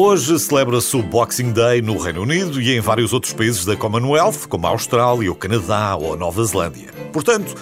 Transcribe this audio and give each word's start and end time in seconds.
Hoje 0.00 0.38
celebra-se 0.38 0.96
o 0.96 1.02
Boxing 1.02 1.50
Day 1.50 1.82
no 1.82 1.98
Reino 1.98 2.22
Unido 2.22 2.62
e 2.62 2.70
em 2.70 2.78
vários 2.78 3.12
outros 3.12 3.32
países 3.32 3.64
da 3.64 3.74
Commonwealth, 3.74 4.46
como 4.48 4.64
a 4.64 4.70
Austrália, 4.70 5.32
o 5.32 5.34
Canadá 5.34 5.96
ou 5.96 6.14
a 6.14 6.16
Nova 6.16 6.44
Zelândia. 6.44 6.92
Portanto, 7.12 7.52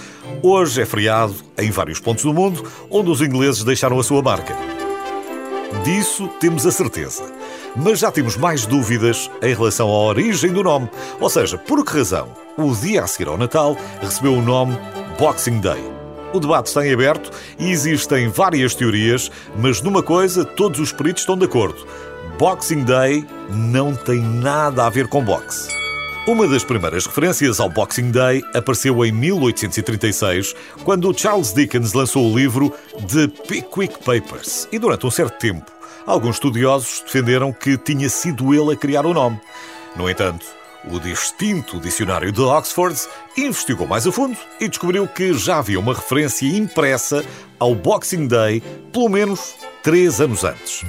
hoje 0.43 0.83
é 0.83 0.85
feriado 0.85 1.35
em 1.57 1.71
vários 1.71 1.99
pontos 1.99 2.25
do 2.25 2.35
mundo 2.35 2.63
onde 2.91 3.09
os 3.09 3.23
ingleses 3.23 3.65
deixaram 3.65 3.99
a 3.99 4.05
sua 4.05 4.21
marca. 4.21 4.55
Disso 5.83 6.29
temos 6.39 6.67
a 6.67 6.71
certeza. 6.71 7.25
Mas 7.75 8.01
já 8.01 8.11
temos 8.11 8.37
mais 8.37 8.67
dúvidas 8.67 9.31
em 9.41 9.55
relação 9.55 9.89
à 9.89 9.99
origem 9.99 10.53
do 10.53 10.63
nome. 10.63 10.91
Ou 11.19 11.31
seja, 11.31 11.57
por 11.57 11.83
que 11.87 11.97
razão 11.97 12.29
o 12.59 12.71
dia 12.75 13.03
a 13.03 13.07
seguir 13.07 13.29
ao 13.29 13.39
Natal 13.39 13.75
recebeu 14.03 14.35
o 14.35 14.43
nome 14.43 14.77
Boxing 15.19 15.59
Day? 15.61 15.96
O 16.37 16.41
debate 16.41 16.67
está 16.67 16.87
em 16.87 16.93
aberto 16.93 17.31
e 17.59 17.71
existem 17.71 18.29
várias 18.29 18.75
teorias, 18.75 19.31
mas 19.57 19.81
numa 19.81 20.03
coisa 20.03 20.45
todos 20.45 20.79
os 20.79 20.93
peritos 20.93 21.23
estão 21.23 21.35
de 21.35 21.47
acordo. 21.47 21.87
Boxing 22.39 22.85
Day 22.85 23.27
não 23.49 23.97
tem 23.97 24.21
nada 24.21 24.85
a 24.85 24.91
ver 24.91 25.09
com 25.09 25.25
boxe. 25.25 25.75
Uma 26.27 26.47
das 26.47 26.63
primeiras 26.63 27.07
referências 27.07 27.59
ao 27.59 27.71
Boxing 27.71 28.11
Day 28.11 28.45
apareceu 28.53 29.03
em 29.03 29.13
1836, 29.13 30.55
quando 30.85 31.19
Charles 31.19 31.55
Dickens 31.55 31.95
lançou 31.95 32.31
o 32.31 32.37
livro 32.37 32.71
The 33.11 33.29
Pickwick 33.49 34.05
Papers. 34.05 34.69
E 34.71 34.79
durante 34.79 35.07
um 35.07 35.11
certo 35.11 35.39
tempo, 35.39 35.73
alguns 36.05 36.37
estudiosos 36.37 37.01
defenderam 37.01 37.51
que 37.51 37.79
tinha 37.79 38.11
sido 38.11 38.53
ele 38.53 38.75
a 38.75 38.77
criar 38.77 39.07
o 39.07 39.15
nome. 39.15 39.41
No 39.97 40.11
entanto, 40.11 40.45
o 40.91 41.01
distinto 41.01 41.81
dicionário 41.81 42.31
de 42.31 42.41
Oxford 42.41 42.97
investigou 43.37 43.87
mais 43.87 44.07
a 44.07 44.13
fundo 44.13 44.37
e 44.61 44.69
descobriu 44.69 45.07
que 45.09 45.33
já 45.35 45.59
havia 45.59 45.81
uma 45.81 45.95
referência 45.95 46.47
impressa 46.47 47.25
ao 47.59 47.75
Boxing 47.75 48.27
Day 48.27 48.63
pelo 48.93 49.09
menos 49.09 49.55
três 49.83 50.21
anos 50.21 50.45
antes. 50.45 50.85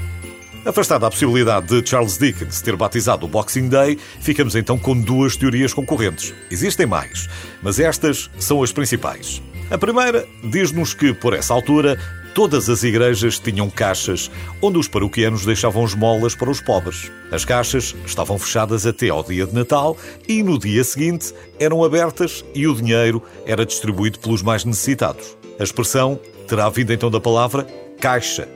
Afastada 0.66 1.08
a 1.08 1.09
possibilidade 1.09 1.67
de 1.67 1.89
Charles 1.89 2.17
Dickens 2.17 2.62
ter 2.62 2.76
batizado 2.76 3.26
o 3.26 3.30
Boxing 3.30 3.70
Day, 3.70 3.98
ficamos 4.20 4.56
então 4.56 4.78
com 4.78 5.00
duas 5.00 5.38
teorias 5.38 5.73
concorrentes. 5.73 6.34
Existem 6.52 6.86
mais, 6.86 7.30
mas 7.61 7.80
estas 7.80 8.30
são 8.38 8.61
as 8.61 8.72
principais. 8.72 9.42
A 9.70 9.78
primeira 9.78 10.26
diz-nos 10.44 10.94
que, 10.94 11.14
por 11.14 11.34
essa 11.34 11.54
altura, 11.54 12.00
todas 12.38 12.70
as 12.70 12.84
igrejas 12.84 13.40
tinham 13.40 13.68
caixas 13.68 14.30
onde 14.62 14.78
os 14.78 14.88
paroquianos 14.88 15.44
deixavam 15.44 15.84
esmolas 15.84 16.36
para 16.36 16.52
os 16.52 16.62
pobres. 16.62 17.12
As 17.32 17.44
caixas 17.44 17.96
estavam 18.06 18.38
fechadas 18.38 18.86
até 18.86 19.10
ao 19.10 19.24
dia 19.24 19.48
de 19.48 19.56
Natal 19.56 19.98
e 20.28 20.44
no 20.44 20.60
dia 20.60 20.84
seguinte 20.84 21.34
eram 21.60 21.84
abertas 21.84 22.46
e 22.54 22.68
o 22.68 22.76
dinheiro 22.76 23.24
era 23.44 23.66
distribuído 23.66 24.20
pelos 24.20 24.44
mais 24.44 24.64
necessitados. 24.64 25.36
A 25.60 25.64
expressão 25.64 26.20
terá 26.48 26.70
vindo 26.70 26.94
então 26.94 27.10
da 27.10 27.20
palavra 27.20 27.66
caixa, 28.00 28.48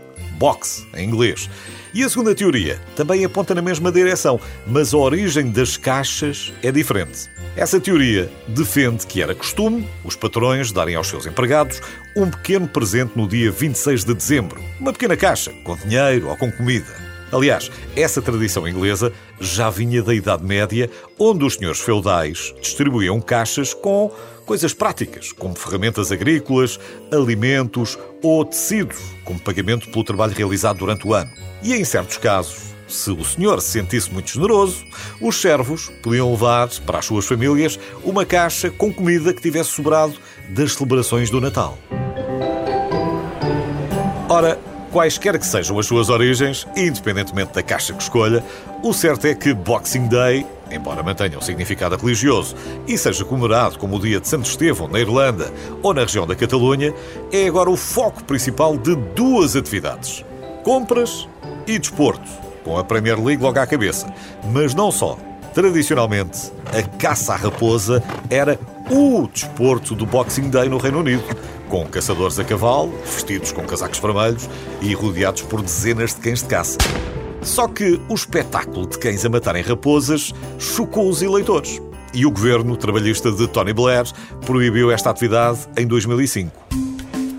box 0.41 0.87
em 0.95 1.07
inglês. 1.07 1.47
E 1.93 2.03
a 2.03 2.09
segunda 2.09 2.33
teoria 2.33 2.79
também 2.95 3.23
aponta 3.23 3.53
na 3.53 3.61
mesma 3.61 3.91
direção, 3.91 4.39
mas 4.65 4.91
a 4.91 4.97
origem 4.97 5.51
das 5.51 5.77
caixas 5.77 6.51
é 6.63 6.71
diferente. 6.71 7.29
Essa 7.55 7.79
teoria 7.79 8.27
defende 8.47 9.05
que 9.05 9.21
era 9.21 9.35
costume 9.35 9.87
os 10.03 10.15
patrões 10.15 10.71
darem 10.71 10.95
aos 10.95 11.07
seus 11.07 11.27
empregados 11.27 11.79
um 12.15 12.27
pequeno 12.29 12.67
presente 12.67 13.11
no 13.15 13.27
dia 13.27 13.51
26 13.51 14.03
de 14.03 14.13
dezembro, 14.15 14.59
uma 14.79 14.91
pequena 14.91 15.15
caixa 15.15 15.51
com 15.63 15.75
dinheiro 15.75 16.27
ou 16.27 16.35
com 16.35 16.51
comida. 16.51 17.00
Aliás, 17.31 17.71
essa 17.95 18.21
tradição 18.21 18.67
inglesa 18.67 19.13
já 19.39 19.69
vinha 19.69 20.03
da 20.03 20.13
Idade 20.13 20.43
Média, 20.43 20.89
onde 21.17 21.45
os 21.45 21.55
senhores 21.55 21.79
feudais 21.79 22.53
distribuíam 22.61 23.21
caixas 23.21 23.73
com 23.73 24.11
coisas 24.45 24.73
práticas, 24.73 25.31
como 25.31 25.55
ferramentas 25.55 26.11
agrícolas, 26.11 26.77
alimentos 27.11 27.97
ou 28.21 28.43
tecidos, 28.43 28.97
como 29.23 29.39
pagamento 29.39 29.89
pelo 29.89 30.03
trabalho 30.03 30.33
realizado 30.33 30.79
durante 30.79 31.07
o 31.07 31.13
ano. 31.13 31.31
E 31.63 31.73
em 31.73 31.85
certos 31.85 32.17
casos, 32.17 32.71
se 32.85 33.09
o 33.11 33.23
senhor 33.23 33.61
se 33.61 33.71
sentisse 33.71 34.11
muito 34.11 34.29
generoso, 34.29 34.83
os 35.21 35.39
servos 35.39 35.89
podiam 36.03 36.29
levar 36.31 36.67
para 36.85 36.99
as 36.99 37.05
suas 37.05 37.25
famílias 37.25 37.79
uma 38.03 38.25
caixa 38.25 38.69
com 38.69 38.93
comida 38.93 39.33
que 39.33 39.41
tivesse 39.41 39.69
sobrado 39.69 40.15
das 40.49 40.73
celebrações 40.73 41.29
do 41.29 41.39
Natal. 41.39 41.77
Ora, 44.27 44.59
quaisquer 44.91 45.39
que 45.39 45.45
sejam 45.45 45.79
as 45.79 45.85
suas 45.85 46.09
origens, 46.09 46.67
independentemente 46.75 47.53
da 47.53 47.63
caixa 47.63 47.93
que 47.93 48.03
escolha, 48.03 48.43
o 48.83 48.93
certo 48.93 49.25
é 49.25 49.33
que 49.33 49.53
Boxing 49.53 50.07
Day, 50.07 50.45
embora 50.69 51.01
mantenha 51.01 51.37
um 51.37 51.41
significado 51.41 51.95
religioso 51.95 52.55
e 52.87 52.97
seja 52.97 53.23
comemorado 53.23 53.79
como 53.79 53.95
o 53.95 53.99
dia 53.99 54.19
de 54.19 54.27
Santo 54.27 54.49
Estevão 54.49 54.87
na 54.87 54.99
Irlanda 54.99 55.51
ou 55.81 55.93
na 55.93 56.01
região 56.01 56.27
da 56.27 56.35
Catalunha, 56.35 56.93
é 57.31 57.47
agora 57.47 57.69
o 57.69 57.77
foco 57.77 58.23
principal 58.23 58.77
de 58.77 58.95
duas 58.95 59.55
atividades: 59.55 60.25
compras 60.63 61.27
e 61.65 61.79
desporto, 61.79 62.29
com 62.63 62.77
a 62.77 62.83
Premier 62.83 63.23
League 63.23 63.41
logo 63.41 63.59
à 63.59 63.65
cabeça. 63.65 64.13
Mas 64.51 64.75
não 64.75 64.91
só. 64.91 65.17
Tradicionalmente, 65.53 66.49
a 66.67 66.81
caça 66.97 67.33
à 67.33 67.35
raposa 67.35 68.01
era 68.29 68.57
o 68.93 69.25
desporto 69.25 69.95
do 69.95 70.05
Boxing 70.05 70.49
Day 70.49 70.67
no 70.67 70.77
Reino 70.77 70.99
Unido, 70.99 71.23
com 71.69 71.85
caçadores 71.87 72.37
a 72.37 72.43
cavalo, 72.43 72.93
vestidos 73.05 73.53
com 73.53 73.63
casacos 73.63 73.99
vermelhos 73.99 74.49
e 74.81 74.93
rodeados 74.93 75.43
por 75.43 75.61
dezenas 75.61 76.13
de 76.13 76.19
cães 76.19 76.41
de 76.41 76.49
caça. 76.49 76.77
Só 77.41 77.69
que 77.69 78.01
o 78.09 78.13
espetáculo 78.13 78.85
de 78.85 78.99
cães 78.99 79.25
a 79.25 79.29
matarem 79.29 79.63
raposas 79.63 80.33
chocou 80.59 81.09
os 81.09 81.21
eleitores. 81.21 81.81
E 82.13 82.25
o 82.25 82.31
governo 82.31 82.75
trabalhista 82.75 83.31
de 83.31 83.47
Tony 83.47 83.71
Blair 83.71 84.03
proibiu 84.45 84.91
esta 84.91 85.09
atividade 85.09 85.59
em 85.77 85.87
2005. 85.87 86.51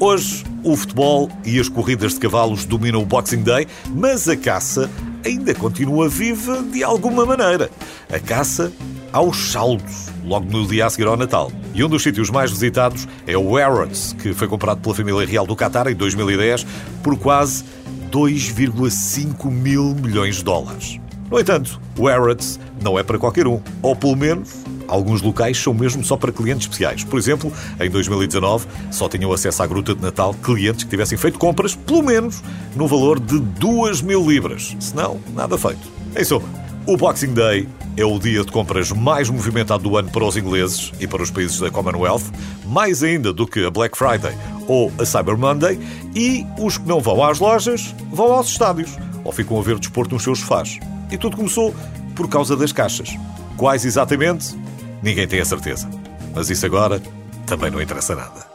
Hoje, 0.00 0.44
o 0.64 0.74
futebol 0.74 1.30
e 1.44 1.60
as 1.60 1.68
corridas 1.68 2.14
de 2.14 2.20
cavalos 2.20 2.64
dominam 2.64 3.02
o 3.02 3.06
Boxing 3.06 3.42
Day, 3.42 3.68
mas 3.94 4.26
a 4.26 4.36
caça 4.36 4.90
ainda 5.24 5.54
continua 5.54 6.08
viva 6.08 6.62
de 6.62 6.82
alguma 6.82 7.26
maneira. 7.26 7.70
A 8.10 8.18
caça 8.18 8.72
aos 9.12 9.52
saldos, 9.52 10.08
logo 10.24 10.50
no 10.50 10.66
dia 10.66 10.86
a 10.86 10.90
seguir 10.90 11.06
ao 11.06 11.16
Natal. 11.16 11.52
E 11.74 11.84
um 11.84 11.88
dos 11.88 12.02
sítios 12.02 12.30
mais 12.30 12.50
visitados 12.50 13.06
é 13.26 13.36
o 13.36 13.54
Harrods, 13.54 14.14
que 14.14 14.32
foi 14.32 14.48
comprado 14.48 14.80
pela 14.80 14.94
família 14.94 15.26
real 15.26 15.46
do 15.46 15.54
Qatar 15.54 15.88
em 15.88 15.94
2010 15.94 16.66
por 17.02 17.18
quase 17.18 17.64
2,5 18.10 19.50
mil 19.50 19.94
milhões 19.94 20.36
de 20.36 20.44
dólares. 20.44 20.98
No 21.30 21.38
entanto, 21.38 21.80
o 21.98 22.06
Harrods 22.06 22.58
não 22.82 22.98
é 22.98 23.02
para 23.02 23.18
qualquer 23.18 23.46
um, 23.46 23.60
ou 23.82 23.96
pelo 23.96 24.16
menos 24.16 24.62
Alguns 24.92 25.22
locais 25.22 25.56
são 25.56 25.72
mesmo 25.72 26.04
só 26.04 26.18
para 26.18 26.30
clientes 26.30 26.66
especiais. 26.66 27.02
Por 27.02 27.18
exemplo, 27.18 27.50
em 27.80 27.88
2019 27.88 28.66
só 28.90 29.08
tinham 29.08 29.32
acesso 29.32 29.62
à 29.62 29.66
Gruta 29.66 29.94
de 29.94 30.02
Natal 30.02 30.34
clientes 30.34 30.84
que 30.84 30.90
tivessem 30.90 31.16
feito 31.16 31.38
compras, 31.38 31.74
pelo 31.74 32.02
menos, 32.02 32.42
no 32.76 32.86
valor 32.86 33.18
de 33.18 33.38
2 33.38 34.02
mil 34.02 34.28
libras. 34.28 34.76
Senão, 34.78 35.18
nada 35.34 35.56
feito. 35.56 35.80
Em 36.14 36.22
suma, 36.22 36.46
o 36.86 36.94
Boxing 36.94 37.32
Day 37.32 37.66
é 37.96 38.04
o 38.04 38.18
dia 38.18 38.44
de 38.44 38.50
compras 38.50 38.90
mais 38.90 39.28
movimentado 39.28 39.82
do 39.82 39.96
ano 39.96 40.10
para 40.10 40.24
os 40.24 40.36
ingleses 40.36 40.92
e 40.98 41.06
para 41.06 41.22
os 41.22 41.30
países 41.30 41.58
da 41.58 41.70
Commonwealth, 41.70 42.24
mais 42.66 43.02
ainda 43.02 43.32
do 43.32 43.46
que 43.46 43.64
a 43.64 43.70
Black 43.70 43.96
Friday 43.96 44.36
ou 44.66 44.92
a 44.98 45.04
Cyber 45.04 45.36
Monday, 45.36 45.78
e 46.14 46.46
os 46.58 46.78
que 46.78 46.86
não 46.86 47.00
vão 47.00 47.22
às 47.22 47.38
lojas 47.38 47.94
vão 48.10 48.32
aos 48.32 48.48
estádios 48.48 48.96
ou 49.24 49.32
ficam 49.32 49.58
a 49.58 49.62
ver 49.62 49.78
desporto 49.78 50.14
nos 50.14 50.22
seus 50.22 50.40
sofás. 50.40 50.78
E 51.10 51.18
tudo 51.18 51.36
começou 51.36 51.74
por 52.14 52.28
causa 52.28 52.56
das 52.56 52.72
caixas. 52.72 53.16
Quais 53.56 53.84
exatamente? 53.84 54.56
Ninguém 55.02 55.26
tem 55.26 55.40
a 55.40 55.44
certeza. 55.44 55.88
Mas 56.34 56.48
isso 56.48 56.64
agora 56.64 57.02
também 57.46 57.70
não 57.70 57.82
interessa 57.82 58.14
nada. 58.14 58.51